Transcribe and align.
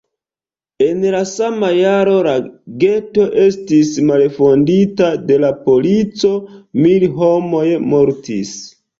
En 0.83 1.01
la 1.15 1.19
sama 1.31 1.67
jaro 1.79 2.13
la 2.27 2.31
geto 2.83 3.25
estis 3.43 3.91
malfondita 4.11 5.09
de 5.27 5.37
la 5.43 5.51
polico; 5.67 6.31
mil 6.87 7.05
homoj 7.19 7.67
mortis. 7.93 8.55